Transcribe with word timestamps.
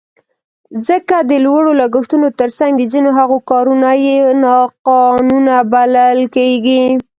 ځکه 0.87 1.15
د 1.29 1.31
لوړو 1.45 1.71
لګښتونو 1.81 2.27
تر 2.39 2.49
څنګ 2.59 2.71
د 2.77 2.81
ځینو 2.93 3.09
هغو 3.19 3.37
کارونه 3.51 3.89
یې 4.05 4.17
ناقانونه 4.43 5.55
بلل 5.73 6.19
کېږي. 6.35 6.83